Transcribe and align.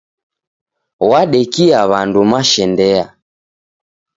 Wadekia 1.09 1.79
w'andu 1.91 2.21
mashendea? 2.31 3.05